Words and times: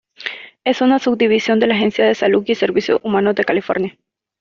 Es 0.63 0.81
una 0.81 0.97
subdivisión 0.97 1.59
de 1.59 1.67
la 1.67 1.75
Agencia 1.75 2.03
de 2.07 2.15
Salud 2.15 2.41
y 2.47 2.55
Servicios 2.55 2.99
Humanos 3.03 3.35
de 3.35 3.45
California. 3.45 3.95